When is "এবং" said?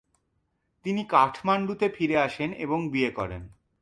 2.53-2.79